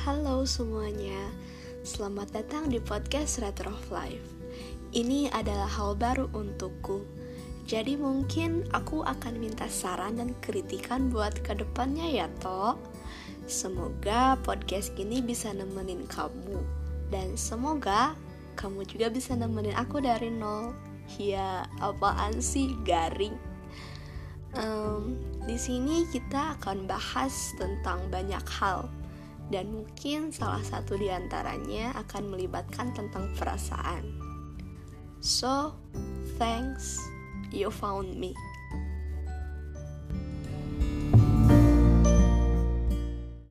[0.00, 1.28] Halo semuanya,
[1.84, 4.32] selamat datang di podcast Retro of Life.
[4.96, 7.04] Ini adalah hal baru untukku,
[7.68, 12.80] jadi mungkin aku akan minta saran dan kritikan buat ke depannya ya toh.
[13.44, 16.64] Semoga podcast ini bisa nemenin kamu,
[17.12, 18.16] dan semoga
[18.56, 20.72] kamu juga bisa nemenin aku dari nol.
[21.20, 23.36] Ya, apaan sih garing?
[24.56, 28.88] Um, di sini kita akan bahas tentang banyak hal
[29.50, 34.06] dan mungkin salah satu di antaranya akan melibatkan tentang perasaan.
[35.20, 35.76] So,
[36.40, 36.96] thanks
[37.52, 38.32] you found me.